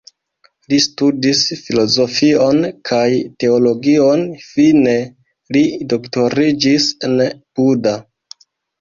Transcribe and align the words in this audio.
Li 0.71 0.77
studis 0.85 1.41
filozofion 1.65 2.65
kaj 2.91 3.03
teologion, 3.45 4.27
fine 4.49 4.99
li 5.55 5.65
doktoriĝis 5.97 6.93
en 7.13 7.19
Buda. 7.33 7.99